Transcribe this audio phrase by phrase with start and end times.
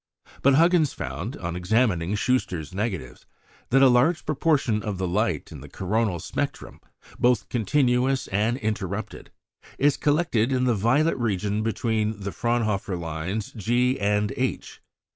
[0.41, 3.27] But Huggins found, on examining Schuster's negatives,
[3.69, 6.79] that a large proportion of the light in the coronal spectrum,
[7.19, 9.29] both continuous and interrupted,
[9.77, 14.81] is collected in the violet region between the Fraunhofer lines G and H.